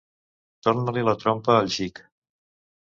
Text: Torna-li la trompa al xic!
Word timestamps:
Torna-li 0.67 1.05
la 1.09 1.15
trompa 1.25 1.59
al 1.61 1.71
xic! 1.79 2.05